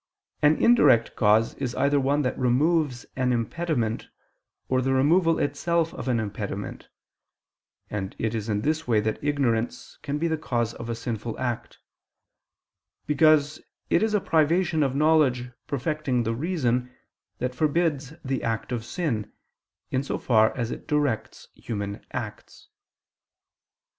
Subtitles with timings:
[0.41, 4.09] An indirect cause, is either one that removes an impediment,
[4.67, 6.89] or the removal itself of an impediment:
[7.87, 11.37] and it is in this way that ignorance can be the cause of a sinful
[11.39, 11.77] act;
[13.05, 13.61] because
[13.91, 16.89] it is a privation of knowledge perfecting the reason
[17.37, 19.31] that forbids the act of sin,
[19.91, 22.69] in so far as it directs human acts.